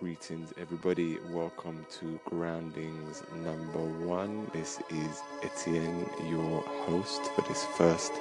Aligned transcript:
Greetings, 0.00 0.52
everybody. 0.58 1.18
Welcome 1.30 1.86
to 2.00 2.18
Groundings 2.24 3.22
number 3.44 3.78
one. 4.04 4.50
This 4.52 4.80
is 4.90 5.22
Etienne, 5.44 6.04
your 6.28 6.62
host 6.84 7.22
for 7.32 7.42
this 7.42 7.64
first 7.76 8.12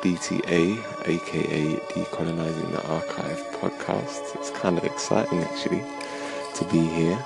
DTA, 0.00 0.78
aka 1.06 1.76
Decolonizing 1.90 2.72
the 2.72 2.82
Archive 2.88 3.38
podcast. 3.60 4.34
It's 4.36 4.50
kind 4.52 4.78
of 4.78 4.84
exciting 4.84 5.40
actually 5.42 5.84
to 6.54 6.64
be 6.72 6.80
here. 6.80 7.22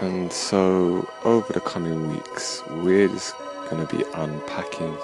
And 0.00 0.30
so, 0.30 1.08
over 1.24 1.54
the 1.54 1.60
coming 1.60 2.12
weeks, 2.12 2.62
we're 2.68 3.08
just 3.08 3.34
going 3.70 3.84
to 3.84 3.96
be 3.96 4.04
unpacking 4.14 4.94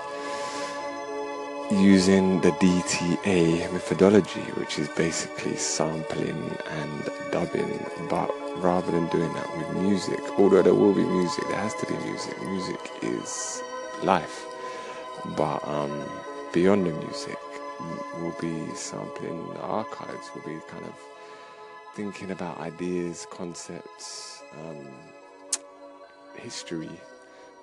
using 1.70 2.40
the 2.40 2.50
DTA 2.52 3.72
methodology, 3.72 4.40
which 4.58 4.78
is 4.78 4.88
basically 4.88 5.56
sampling 5.56 6.56
and 6.68 7.10
dubbing, 7.30 7.78
but 8.08 8.28
rather 8.60 8.90
than 8.90 9.06
doing 9.08 9.32
that 9.34 9.56
with 9.56 9.82
music, 9.82 10.20
although 10.36 10.62
there 10.62 10.74
will 10.74 10.92
be 10.92 11.04
music, 11.04 11.44
there 11.48 11.58
has 11.58 11.74
to 11.76 11.86
be 11.86 11.96
music. 12.04 12.42
Music 12.42 12.90
is 13.02 13.62
life, 14.02 14.46
but 15.36 15.66
um, 15.68 15.92
beyond 16.52 16.86
the 16.86 16.92
music, 16.92 17.38
we'll 18.16 18.36
be 18.40 18.74
sampling 18.74 19.40
archives. 19.60 20.30
We'll 20.34 20.44
be 20.44 20.60
kind 20.66 20.84
of 20.84 20.94
thinking 21.94 22.32
about 22.32 22.58
ideas, 22.58 23.28
concepts, 23.30 24.42
um, 24.58 24.88
history 26.34 26.90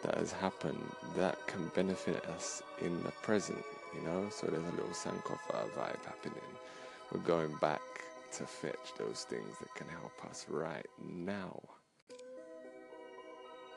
that 0.04 0.16
has 0.18 0.32
happened 0.32 0.92
that 1.18 1.46
can 1.48 1.68
benefit 1.76 2.24
us 2.28 2.64
in 2.82 3.04
the 3.04 3.12
present 3.24 3.64
you 3.94 4.02
know. 4.02 4.28
So 4.30 4.48
there's 4.48 4.64
a 4.64 4.72
little 4.72 4.90
Sankofa 4.92 5.70
vibe 5.72 6.06
happening. 6.06 6.42
We're 7.12 7.22
going 7.22 7.56
back 7.62 7.82
to 8.34 8.46
fetch 8.46 8.94
those 8.98 9.26
things 9.30 9.58
that 9.60 9.74
can 9.76 9.88
help 9.88 10.14
us 10.30 10.46
right 10.50 10.86
now. 11.02 11.62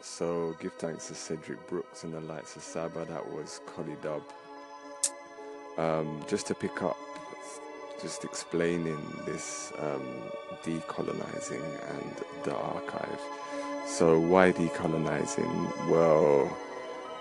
So 0.01 0.57
give 0.61 0.73
thanks 0.75 1.09
to 1.09 1.15
Cedric 1.15 1.67
Brooks 1.69 2.05
and 2.05 2.15
the 2.15 2.21
Lights 2.21 2.57
of 2.57 2.63
Saba. 2.63 3.05
That 3.05 3.31
was 3.33 3.61
Collie 3.67 3.97
Dub. 4.03 4.23
Um, 5.79 6.25
just 6.29 6.47
to 6.49 6.55
pick 6.55 6.83
up, 6.83 6.97
just 8.03 8.25
explaining 8.25 8.99
this 9.27 9.73
um, 9.79 10.03
decolonizing 10.65 11.63
and 11.91 12.17
the 12.45 12.55
archive. 12.57 13.21
So 13.87 14.19
why 14.19 14.53
decolonizing? 14.53 15.89
Well, 15.89 16.57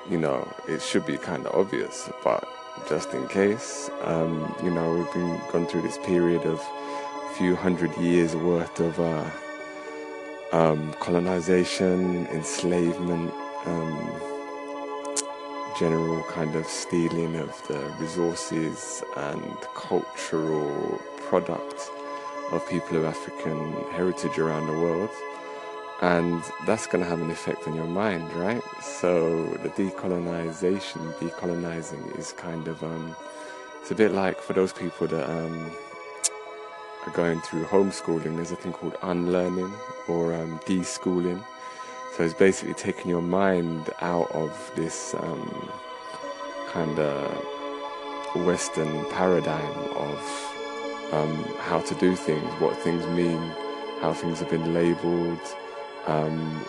you 0.10 0.18
know, 0.18 0.48
it 0.68 0.82
should 0.82 1.06
be 1.06 1.18
kind 1.18 1.46
of 1.46 1.54
obvious, 1.54 2.10
but 2.24 2.48
just 2.88 3.14
in 3.14 3.28
case. 3.28 3.90
Um, 4.04 4.56
you 4.64 4.72
know, 4.72 4.96
we've 4.96 5.14
been 5.14 5.40
gone 5.52 5.66
through 5.68 5.84
this 5.84 5.98
period 6.00 6.44
of 6.46 6.60
a 6.60 7.34
few 7.36 7.56
hundred 7.56 7.96
years 7.98 8.36
worth 8.36 8.80
of 8.80 9.00
uh, 9.00 9.30
um, 10.52 10.94
colonization, 11.00 12.28
enslavement, 12.28 13.34
um, 13.66 14.22
general 15.78 16.24
kind 16.24 16.56
of 16.56 16.66
stealing 16.66 17.36
of 17.36 17.50
the 17.68 17.80
resources 18.00 19.04
and 19.16 19.58
cultural 19.76 21.02
product 21.30 21.90
of 22.52 22.68
people 22.68 22.98
of 22.98 23.06
African 23.06 23.74
heritage 23.92 24.38
around 24.40 24.68
the 24.68 24.74
world 24.74 25.10
and 26.02 26.42
that's 26.66 26.88
going 26.88 27.04
to 27.04 27.10
have 27.10 27.22
an 27.22 27.30
effect 27.30 27.68
on 27.68 27.76
your 27.76 27.88
mind, 27.88 28.32
right? 28.34 28.64
So 28.82 29.46
the 29.64 29.70
decolonization, 29.70 31.14
decolonizing 31.16 32.18
is 32.18 32.32
kind 32.34 32.68
of 32.68 32.82
um, 32.84 33.16
it's 33.82 33.92
a 33.92 33.96
bit 33.96 34.14
like 34.14 34.40
for 34.40 34.54
those 34.54 34.72
people 34.72 35.08
that 35.08 35.30
um, 35.30 35.72
are 37.06 37.12
going 37.14 37.42
through 37.42 37.66
homeschooling. 37.66 38.36
There's 38.36 38.52
a 38.52 38.56
thing 38.56 38.72
called 38.72 38.96
unlearning 39.02 39.74
or 40.08 40.34
um, 40.34 40.60
deschooling. 40.60 41.44
So 42.16 42.24
it's 42.24 42.34
basically 42.34 42.76
taking 42.76 43.10
your 43.10 43.22
mind 43.22 43.90
out 44.02 44.32
of 44.32 44.72
this 44.76 45.14
um, 45.16 45.72
kind 46.70 46.98
of 46.98 48.46
Western 48.46 49.06
paradigm 49.10 49.78
of 49.96 50.50
um, 51.12 51.44
how 51.60 51.80
to 51.80 51.96
do 51.96 52.16
things, 52.16 52.48
what 52.62 52.78
things 52.78 53.06
mean, 53.08 53.40
how 54.02 54.14
things 54.14 54.40
have 54.40 54.50
been 54.50 54.74
labeled 54.74 55.40
um, 56.10 56.66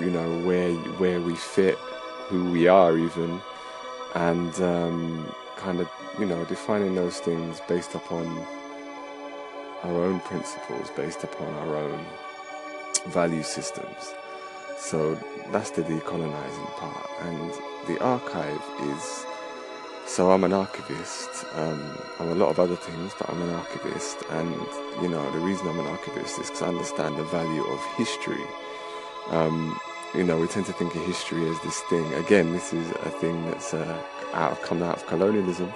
you 0.00 0.10
know 0.10 0.28
where 0.40 0.72
where 0.98 1.20
we 1.20 1.36
fit, 1.36 1.76
who 2.28 2.50
we 2.50 2.66
are 2.66 2.96
even, 2.98 3.40
and 4.14 4.54
um, 4.60 5.34
kind 5.56 5.80
of 5.80 5.88
you 6.18 6.26
know 6.26 6.44
defining 6.44 6.94
those 6.94 7.20
things 7.20 7.60
based 7.68 7.94
upon 7.94 8.26
our 9.84 10.04
own 10.04 10.20
principles, 10.20 10.90
based 10.96 11.22
upon 11.24 11.52
our 11.54 11.76
own 11.76 12.04
value 13.06 13.42
systems. 13.42 14.14
So 14.78 15.14
that's 15.52 15.70
the 15.70 15.82
decolonizing 15.82 16.70
part, 16.76 17.10
and 17.22 17.52
the 17.86 18.02
archive 18.02 18.62
is. 18.82 19.26
So 20.10 20.32
I'm 20.32 20.42
an 20.42 20.52
archivist. 20.52 21.44
Um, 21.54 21.80
I'm 22.18 22.30
a 22.30 22.34
lot 22.34 22.48
of 22.48 22.58
other 22.58 22.74
things, 22.74 23.12
but 23.16 23.30
I'm 23.30 23.40
an 23.42 23.54
archivist, 23.54 24.18
and 24.30 24.50
you 25.00 25.08
know 25.08 25.30
the 25.30 25.38
reason 25.38 25.68
I'm 25.68 25.78
an 25.78 25.86
archivist 25.86 26.36
is 26.40 26.48
because 26.48 26.62
I 26.62 26.66
understand 26.66 27.16
the 27.16 27.22
value 27.22 27.62
of 27.62 27.78
history. 27.96 28.44
Um, 29.28 29.78
you 30.12 30.24
know, 30.24 30.36
we 30.36 30.48
tend 30.48 30.66
to 30.66 30.72
think 30.72 30.96
of 30.96 31.02
history 31.06 31.48
as 31.48 31.60
this 31.60 31.78
thing. 31.82 32.12
Again, 32.14 32.52
this 32.52 32.72
is 32.72 32.90
a 32.90 33.10
thing 33.20 33.44
that's 33.44 33.72
uh, 33.72 34.02
out 34.32 34.50
of 34.50 34.60
come 34.62 34.82
out 34.82 34.96
of 34.96 35.06
colonialism. 35.06 35.72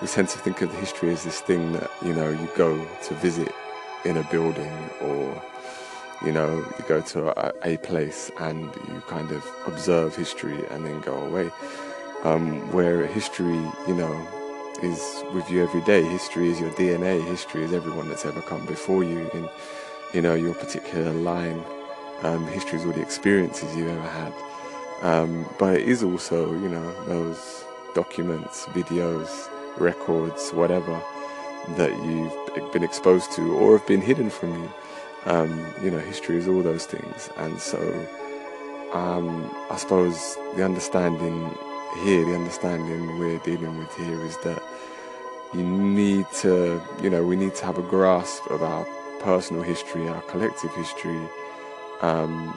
We 0.00 0.06
tend 0.06 0.28
to 0.28 0.38
think 0.38 0.62
of 0.62 0.72
history 0.72 1.10
as 1.10 1.24
this 1.24 1.40
thing 1.40 1.72
that 1.72 1.90
you 2.04 2.14
know 2.14 2.30
you 2.30 2.48
go 2.54 2.78
to 2.78 3.14
visit 3.14 3.52
in 4.04 4.16
a 4.16 4.22
building 4.30 4.72
or 5.00 5.42
you 6.24 6.30
know 6.30 6.54
you 6.78 6.84
go 6.86 7.00
to 7.00 7.36
a, 7.36 7.52
a 7.64 7.78
place 7.78 8.30
and 8.38 8.72
you 8.86 9.02
kind 9.08 9.32
of 9.32 9.44
observe 9.66 10.14
history 10.14 10.64
and 10.70 10.86
then 10.86 11.00
go 11.00 11.16
away 11.16 11.50
um, 12.26 12.60
where 12.72 13.06
history, 13.06 13.60
you 13.86 13.94
know, 13.94 14.28
is 14.82 15.22
with 15.32 15.48
you 15.48 15.62
every 15.62 15.80
day. 15.82 16.02
History 16.02 16.48
is 16.50 16.58
your 16.58 16.70
DNA. 16.70 17.24
History 17.24 17.62
is 17.62 17.72
everyone 17.72 18.08
that's 18.08 18.26
ever 18.26 18.42
come 18.42 18.66
before 18.66 19.04
you 19.04 19.30
in, 19.32 19.48
you 20.12 20.22
know, 20.22 20.34
your 20.34 20.54
particular 20.54 21.12
line. 21.12 21.62
Um, 22.22 22.46
history 22.48 22.80
is 22.80 22.84
all 22.84 22.92
the 22.92 23.00
experiences 23.00 23.76
you've 23.76 23.88
ever 23.88 24.08
had. 24.08 24.32
Um, 25.02 25.46
but 25.58 25.74
it 25.74 25.88
is 25.88 26.02
also, 26.02 26.52
you 26.52 26.68
know, 26.68 27.04
those 27.04 27.64
documents, 27.94 28.66
videos, 28.66 29.48
records, 29.78 30.50
whatever 30.50 31.00
that 31.76 31.90
you've 32.04 32.72
been 32.72 32.82
exposed 32.82 33.32
to 33.32 33.54
or 33.54 33.78
have 33.78 33.86
been 33.86 34.00
hidden 34.00 34.30
from 34.30 34.52
you. 34.62 34.70
Um, 35.26 35.66
you 35.82 35.90
know, 35.90 35.98
history 35.98 36.38
is 36.38 36.48
all 36.48 36.62
those 36.62 36.86
things. 36.86 37.30
And 37.36 37.60
so, 37.60 37.78
um, 38.92 39.48
I 39.70 39.76
suppose 39.76 40.36
the 40.56 40.64
understanding 40.64 41.56
here, 42.02 42.24
the 42.24 42.34
understanding 42.34 43.18
we're 43.18 43.38
dealing 43.38 43.78
with 43.78 43.94
here 43.96 44.24
is 44.24 44.36
that 44.38 44.62
you 45.54 45.62
need 45.62 46.26
to, 46.40 46.80
you 47.02 47.10
know, 47.10 47.24
we 47.24 47.36
need 47.36 47.54
to 47.54 47.64
have 47.64 47.78
a 47.78 47.82
grasp 47.82 48.46
of 48.50 48.62
our 48.62 48.84
personal 49.20 49.62
history, 49.62 50.08
our 50.08 50.20
collective 50.22 50.74
history, 50.74 51.28
um, 52.02 52.56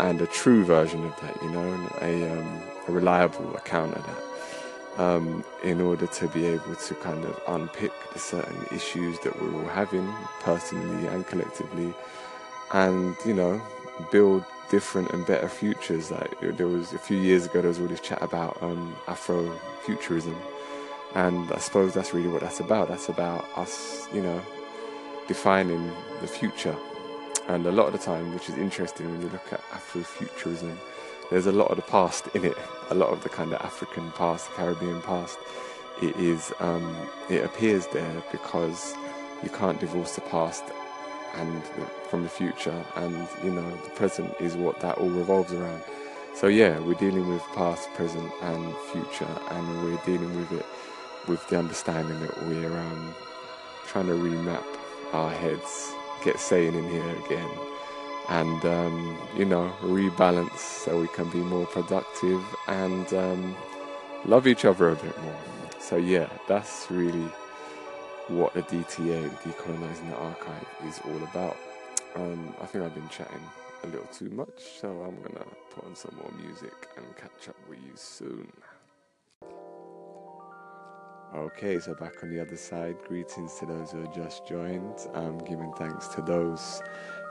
and 0.00 0.20
a 0.20 0.26
true 0.26 0.64
version 0.64 1.04
of 1.04 1.20
that, 1.20 1.42
you 1.42 1.50
know, 1.50 1.90
a, 2.00 2.30
um, 2.30 2.62
a 2.86 2.92
reliable 2.92 3.54
account 3.56 3.94
of 3.94 4.06
that, 4.06 5.02
um, 5.02 5.44
in 5.62 5.80
order 5.80 6.06
to 6.06 6.28
be 6.28 6.46
able 6.46 6.74
to 6.74 6.94
kind 6.94 7.24
of 7.24 7.40
unpick 7.48 7.92
the 8.12 8.18
certain 8.18 8.64
issues 8.72 9.18
that 9.20 9.40
we're 9.40 9.62
all 9.62 9.68
having, 9.68 10.10
personally 10.40 11.06
and 11.08 11.26
collectively, 11.26 11.92
and, 12.72 13.16
you 13.26 13.34
know, 13.34 13.60
build 14.10 14.44
different 14.70 15.10
and 15.10 15.26
better 15.26 15.48
futures. 15.48 16.10
Like 16.10 16.38
there 16.40 16.66
was 16.66 16.92
a 16.92 16.98
few 16.98 17.16
years 17.16 17.46
ago, 17.46 17.60
there 17.60 17.68
was 17.68 17.80
all 17.80 17.86
this 17.86 18.00
chat 18.00 18.22
about 18.22 18.62
um, 18.62 18.94
Afrofuturism, 19.06 20.36
and 21.14 21.50
I 21.52 21.58
suppose 21.58 21.94
that's 21.94 22.12
really 22.12 22.28
what 22.28 22.40
that's 22.40 22.60
about. 22.60 22.88
That's 22.88 23.08
about 23.08 23.46
us, 23.56 24.08
you 24.12 24.22
know, 24.22 24.40
defining 25.26 25.92
the 26.20 26.26
future. 26.26 26.76
And 27.48 27.64
a 27.66 27.72
lot 27.72 27.86
of 27.86 27.92
the 27.92 27.98
time, 27.98 28.34
which 28.34 28.48
is 28.50 28.56
interesting 28.56 29.10
when 29.10 29.22
you 29.22 29.28
look 29.30 29.52
at 29.52 29.62
Afrofuturism, 29.70 30.76
there's 31.30 31.46
a 31.46 31.52
lot 31.52 31.70
of 31.70 31.76
the 31.76 31.82
past 31.82 32.26
in 32.34 32.44
it. 32.44 32.56
A 32.90 32.94
lot 32.94 33.10
of 33.10 33.22
the 33.22 33.28
kind 33.28 33.52
of 33.52 33.60
African 33.62 34.10
past, 34.12 34.50
Caribbean 34.50 35.00
past. 35.02 35.38
It 36.02 36.16
is, 36.16 36.52
um, 36.60 36.94
it 37.28 37.44
appears 37.44 37.86
there 37.88 38.22
because 38.30 38.94
you 39.42 39.50
can't 39.50 39.80
divorce 39.80 40.14
the 40.14 40.20
past 40.22 40.64
and 41.34 41.62
from 42.08 42.22
the 42.22 42.28
future, 42.28 42.84
and 42.96 43.28
you 43.44 43.50
know 43.50 43.70
the 43.84 43.90
present 43.90 44.32
is 44.40 44.56
what 44.56 44.80
that 44.80 44.98
all 44.98 45.08
revolves 45.08 45.52
around. 45.52 45.82
So 46.34 46.46
yeah, 46.46 46.78
we're 46.78 46.94
dealing 46.94 47.28
with 47.28 47.42
past, 47.54 47.92
present, 47.94 48.30
and 48.42 48.74
future, 48.92 49.28
and 49.50 49.84
we're 49.84 50.00
dealing 50.06 50.34
with 50.36 50.52
it 50.52 50.66
with 51.28 51.46
the 51.48 51.58
understanding 51.58 52.20
that 52.20 52.42
we're 52.46 52.78
um, 52.78 53.14
trying 53.86 54.06
to 54.06 54.14
remap 54.14 54.64
our 55.12 55.30
heads, 55.30 55.92
get 56.24 56.38
sane 56.38 56.74
in 56.74 56.88
here 56.90 57.16
again, 57.26 57.50
and 58.28 58.64
um, 58.64 59.18
you 59.36 59.44
know 59.44 59.72
rebalance 59.82 60.58
so 60.58 61.00
we 61.00 61.08
can 61.08 61.28
be 61.30 61.38
more 61.38 61.66
productive 61.66 62.42
and 62.68 63.12
um, 63.14 63.56
love 64.24 64.46
each 64.46 64.64
other 64.64 64.90
a 64.90 64.96
bit 64.96 65.22
more. 65.22 65.40
So 65.78 65.96
yeah, 65.96 66.28
that's 66.46 66.86
really 66.90 67.28
what 68.28 68.52
the 68.54 68.62
DTA, 68.62 69.28
Decolonizing 69.42 70.10
the 70.10 70.16
Archive, 70.16 70.66
is 70.86 71.00
all 71.04 71.22
about. 71.24 71.56
um, 72.16 72.54
I 72.60 72.66
think 72.66 72.84
I've 72.84 72.94
been 72.94 73.08
chatting 73.08 73.40
a 73.84 73.86
little 73.86 74.06
too 74.06 74.30
much, 74.30 74.80
so 74.80 74.88
I'm 74.88 75.16
gonna 75.22 75.44
put 75.70 75.84
on 75.84 75.94
some 75.94 76.14
more 76.16 76.30
music 76.42 76.88
and 76.96 77.06
catch 77.16 77.48
up 77.48 77.56
with 77.68 77.78
you 77.78 77.92
soon. 77.94 78.50
Okay, 81.34 81.78
so 81.78 81.94
back 81.94 82.22
on 82.22 82.30
the 82.30 82.40
other 82.40 82.56
side, 82.56 82.96
greetings 83.06 83.54
to 83.58 83.66
those 83.66 83.90
who 83.92 84.00
have 84.00 84.14
just 84.14 84.46
joined. 84.46 84.94
I'm 85.14 85.36
giving 85.36 85.70
thanks 85.74 86.08
to 86.08 86.22
those 86.22 86.80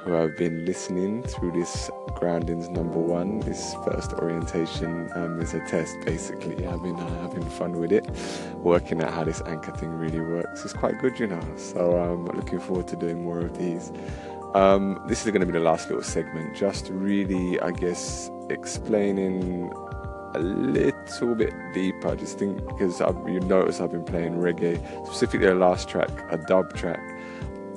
who 0.02 0.12
have 0.12 0.38
been 0.38 0.66
listening 0.66 1.24
through 1.24 1.54
this 1.54 1.90
groundings 2.14 2.70
number 2.70 3.00
one. 3.00 3.40
This 3.40 3.76
first 3.84 4.14
orientation 4.14 5.10
um, 5.16 5.42
is 5.42 5.56
a 5.56 5.66
test, 5.68 5.98
basically. 6.06 6.68
I've 6.68 6.84
been 6.84 6.96
uh, 6.96 7.22
having 7.22 7.44
fun 7.50 7.80
with 7.80 7.92
it, 7.92 8.08
working 8.58 9.02
out 9.02 9.12
how 9.12 9.24
this 9.24 9.42
anchor 9.48 9.72
thing 9.72 9.90
really 9.90 10.20
works. 10.22 10.64
It's 10.64 10.74
quite 10.74 11.00
good, 11.00 11.20
you 11.20 11.26
know. 11.26 11.42
So 11.56 11.98
I'm 11.98 12.30
um, 12.30 12.38
looking 12.38 12.60
forward 12.60 12.88
to 12.90 12.96
doing 12.96 13.24
more 13.24 13.40
of 13.40 13.58
these. 13.58 13.92
Um, 14.54 15.02
this 15.08 15.26
is 15.26 15.32
going 15.32 15.42
to 15.42 15.48
be 15.48 15.54
the 15.54 15.60
last 15.60 15.90
little 15.90 16.04
segment, 16.04 16.56
just 16.56 16.90
really, 16.90 17.60
I 17.62 17.72
guess, 17.72 18.30
explaining 18.52 19.74
a 20.38 20.44
little 20.44 21.36
bit 21.36 21.54
deeper. 21.74 22.16
Just 22.16 22.38
think 22.40 22.66
because 22.66 23.02
I've, 23.02 23.18
you 23.28 23.40
notice 23.42 23.82
I've 23.82 23.92
been 23.92 24.04
playing 24.04 24.36
reggae, 24.36 24.78
specifically 25.06 25.48
the 25.48 25.56
last 25.56 25.90
track, 25.90 26.10
a 26.32 26.38
dub 26.38 26.76
track. 26.76 27.00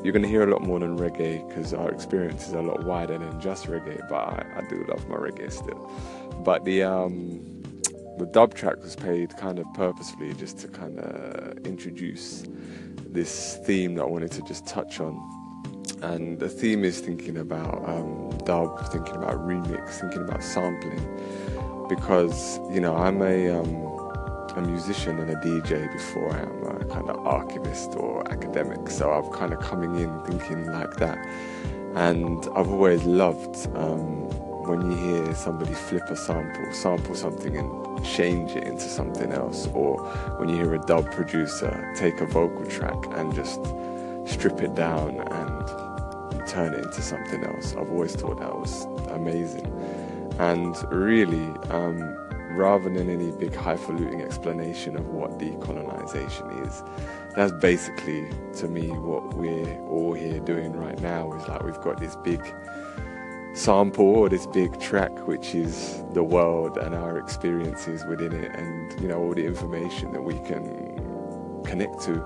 You're 0.02 0.12
going 0.12 0.22
to 0.22 0.28
hear 0.28 0.48
a 0.48 0.50
lot 0.50 0.62
more 0.62 0.78
than 0.78 0.98
reggae 0.98 1.46
because 1.46 1.74
our 1.74 1.90
experience 1.90 2.48
is 2.48 2.54
a 2.54 2.62
lot 2.62 2.84
wider 2.84 3.18
than 3.18 3.40
just 3.40 3.66
reggae. 3.66 4.06
But 4.08 4.16
I, 4.16 4.46
I 4.56 4.60
do 4.68 4.84
love 4.88 5.06
my 5.08 5.16
reggae 5.16 5.52
still. 5.52 5.90
But 6.44 6.64
the 6.64 6.82
um, 6.82 7.62
the 8.18 8.26
dub 8.26 8.54
track 8.54 8.82
was 8.82 8.96
played 8.96 9.36
kind 9.36 9.58
of 9.58 9.66
purposefully 9.74 10.34
just 10.34 10.58
to 10.58 10.68
kind 10.68 10.98
of 10.98 11.58
introduce 11.66 12.44
this 13.06 13.58
theme 13.64 13.94
that 13.96 14.02
I 14.02 14.06
wanted 14.06 14.30
to 14.32 14.42
just 14.42 14.66
touch 14.66 15.00
on 15.00 15.18
and 16.02 16.38
the 16.38 16.48
theme 16.48 16.84
is 16.84 17.00
thinking 17.00 17.36
about 17.36 17.86
um, 17.88 18.30
dub, 18.44 18.90
thinking 18.90 19.16
about 19.16 19.34
remix, 19.46 19.90
thinking 20.00 20.22
about 20.22 20.42
sampling, 20.42 20.98
because 21.90 22.58
you 22.70 22.80
know 22.80 22.96
I'm 22.96 23.20
a 23.20 23.50
um, 23.50 23.74
a 24.56 24.62
musician 24.62 25.18
and 25.18 25.30
a 25.30 25.36
DJ 25.36 25.92
before 25.92 26.32
I 26.32 26.40
am 26.40 26.80
a 26.80 26.84
kind 26.86 27.10
of 27.10 27.26
archivist 27.26 27.94
or 27.96 28.26
academic, 28.32 28.88
so 28.88 29.10
I'm 29.10 29.30
kind 29.32 29.52
of 29.52 29.60
coming 29.60 29.96
in 29.96 30.22
thinking 30.22 30.66
like 30.72 30.94
that, 30.96 31.18
and 31.96 32.48
I've 32.54 32.70
always 32.70 33.02
loved 33.04 33.66
um, 33.76 34.28
when 34.66 34.90
you 34.90 34.96
hear 34.96 35.34
somebody 35.34 35.74
flip 35.74 36.04
a 36.08 36.16
sample, 36.16 36.72
sample 36.72 37.14
something 37.14 37.56
and 37.56 38.04
change 38.04 38.52
it 38.52 38.64
into 38.64 38.88
something 38.88 39.32
else, 39.32 39.66
or 39.74 39.98
when 40.38 40.48
you 40.48 40.56
hear 40.56 40.74
a 40.74 40.78
dub 40.86 41.10
producer 41.10 41.92
take 41.96 42.20
a 42.20 42.26
vocal 42.26 42.64
track 42.66 42.98
and 43.18 43.34
just 43.34 43.60
strip 44.26 44.62
it 44.62 44.74
down 44.76 45.20
and 45.20 46.48
turn 46.48 46.72
it 46.74 46.84
into 46.84 47.02
something 47.02 47.42
else. 47.44 47.74
I've 47.74 47.90
always 47.90 48.14
thought 48.14 48.38
that 48.38 48.54
was 48.54 48.84
amazing. 49.08 49.66
And 50.40 50.74
really, 50.90 51.48
um, 51.68 52.16
rather 52.56 52.88
than 52.88 53.10
any 53.10 53.30
big 53.30 53.54
highfalutin 53.54 54.22
explanation 54.22 54.96
of 54.96 55.06
what 55.08 55.38
decolonization 55.38 56.66
is, 56.66 56.82
that's 57.36 57.52
basically 57.60 58.26
to 58.54 58.66
me 58.66 58.88
what 58.88 59.34
we're 59.34 59.78
all 59.82 60.14
here 60.14 60.40
doing 60.40 60.72
right 60.72 60.98
now 61.02 61.30
is 61.34 61.46
like 61.46 61.62
we've 61.62 61.80
got 61.82 62.00
this 62.00 62.16
big 62.24 62.42
sample 63.52 64.06
or 64.06 64.30
this 64.30 64.46
big 64.46 64.80
track 64.80 65.10
which 65.26 65.54
is 65.54 66.02
the 66.14 66.22
world 66.22 66.78
and 66.78 66.94
our 66.94 67.18
experiences 67.18 68.04
within 68.06 68.32
it 68.32 68.50
and 68.54 68.98
you 69.00 69.08
know 69.08 69.18
all 69.18 69.34
the 69.34 69.44
information 69.44 70.10
that 70.12 70.22
we 70.22 70.34
can 70.40 71.62
connect 71.64 72.00
to 72.00 72.24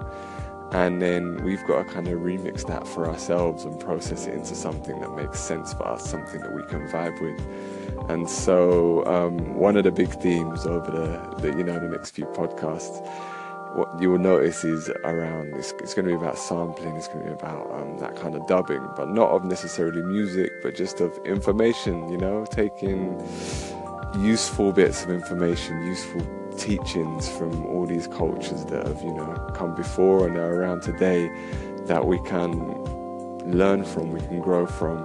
and 0.74 1.00
then 1.00 1.42
we've 1.44 1.64
got 1.66 1.86
to 1.86 1.92
kind 1.92 2.08
of 2.08 2.18
remix 2.18 2.66
that 2.66 2.86
for 2.86 3.08
ourselves 3.08 3.64
and 3.64 3.78
process 3.78 4.26
it 4.26 4.34
into 4.34 4.56
something 4.56 5.00
that 5.00 5.14
makes 5.14 5.38
sense 5.38 5.72
for 5.72 5.86
us, 5.86 6.04
something 6.10 6.40
that 6.40 6.52
we 6.52 6.64
can 6.64 6.88
vibe 6.88 7.20
with. 7.20 7.40
And 8.08 8.28
so, 8.28 9.04
um, 9.06 9.54
one 9.54 9.76
of 9.76 9.84
the 9.84 9.90
big 9.90 10.10
themes 10.20 10.66
over 10.66 10.90
the, 10.90 11.40
the, 11.40 11.56
you 11.56 11.64
know 11.64 11.78
the 11.78 11.88
next 11.88 12.10
few 12.10 12.26
podcasts, 12.26 13.00
what 13.74 13.88
you 14.00 14.10
will 14.10 14.18
notice 14.18 14.62
is 14.62 14.88
around 15.04 15.54
it's, 15.54 15.72
it's 15.80 15.94
going 15.94 16.06
to 16.06 16.10
be 16.10 16.14
about 16.14 16.38
sampling, 16.38 16.96
it's 16.96 17.08
going 17.08 17.20
to 17.20 17.26
be 17.26 17.32
about 17.32 17.70
um, 17.72 17.98
that 17.98 18.14
kind 18.14 18.34
of 18.34 18.46
dubbing, 18.46 18.86
but 18.96 19.08
not 19.08 19.30
of 19.30 19.44
necessarily 19.44 20.02
music, 20.02 20.52
but 20.62 20.76
just 20.76 21.00
of 21.00 21.18
information. 21.24 22.08
You 22.10 22.18
know, 22.18 22.46
taking 22.50 23.18
useful 24.18 24.72
bits 24.72 25.04
of 25.04 25.10
information, 25.10 25.86
useful 25.86 26.22
teachings 26.56 27.28
from 27.28 27.66
all 27.66 27.86
these 27.86 28.06
cultures 28.06 28.64
that 28.66 28.86
have, 28.86 29.02
you 29.02 29.12
know, 29.12 29.50
come 29.54 29.74
before 29.74 30.26
and 30.26 30.36
are 30.36 30.54
around 30.54 30.82
today 30.82 31.30
that 31.86 32.06
we 32.06 32.18
can 32.20 32.52
learn 33.44 33.84
from, 33.84 34.12
we 34.12 34.20
can 34.20 34.40
grow 34.40 34.66
from, 34.66 34.98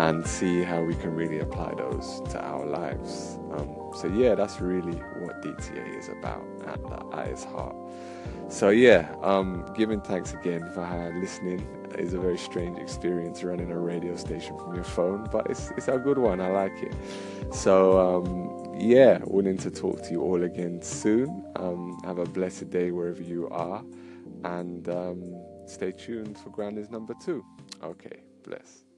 and 0.00 0.26
see 0.26 0.62
how 0.62 0.82
we 0.82 0.94
can 0.94 1.14
really 1.14 1.40
apply 1.40 1.74
those 1.76 2.22
to 2.30 2.42
our 2.42 2.64
lives. 2.64 3.38
Um, 3.52 3.76
so 3.94 4.06
yeah, 4.06 4.34
that's 4.34 4.58
really 4.58 4.96
what 5.20 5.42
DTA 5.42 5.98
is 5.98 6.08
about 6.08 6.42
at 6.66 6.82
the 6.88 7.30
its 7.30 7.44
heart. 7.44 7.76
So 8.48 8.70
yeah, 8.70 9.14
um, 9.22 9.70
giving 9.76 10.00
thanks 10.00 10.32
again 10.32 10.70
for 10.72 10.82
listening 11.20 11.60
is 11.98 12.14
a 12.14 12.18
very 12.18 12.38
strange 12.38 12.78
experience 12.78 13.44
running 13.44 13.70
a 13.70 13.78
radio 13.78 14.16
station 14.16 14.56
from 14.56 14.74
your 14.74 14.84
phone, 14.84 15.28
but 15.30 15.50
it's 15.50 15.70
it's 15.76 15.88
a 15.88 15.98
good 15.98 16.16
one. 16.16 16.40
I 16.40 16.50
like 16.50 16.82
it. 16.82 16.94
So 17.52 17.74
um, 18.00 18.74
yeah, 18.80 19.18
willing 19.26 19.58
to 19.58 19.70
talk 19.70 20.02
to 20.04 20.12
you 20.12 20.22
all 20.22 20.42
again 20.44 20.80
soon. 20.80 21.44
Um, 21.56 22.00
have 22.04 22.18
a 22.18 22.24
blessed 22.24 22.70
day 22.70 22.90
wherever 22.90 23.22
you 23.22 23.48
are, 23.50 23.84
and 24.44 24.88
um, 24.88 25.20
stay 25.66 25.92
tuned 25.92 26.38
for 26.38 26.48
Groundings 26.48 26.88
number 26.88 27.14
two. 27.22 27.44
Okay, 27.82 28.22
bless. 28.44 28.89